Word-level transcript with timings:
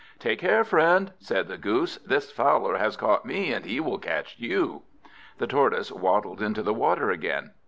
"Take 0.17 0.39
care, 0.39 0.63
friend!" 0.63 1.11
said 1.19 1.47
the 1.47 1.59
Goose. 1.59 1.97
"This 1.97 2.31
Fowler 2.31 2.77
has 2.77 2.97
caught 2.97 3.23
me, 3.23 3.53
and 3.53 3.63
he 3.65 3.79
will 3.79 3.99
catch 3.99 4.35
you!" 4.39 4.81
The 5.37 5.45
Tortoise 5.45 5.91
waddled 5.91 6.41
into 6.41 6.63
the 6.63 6.73
water 6.73 7.11
again. 7.11 7.51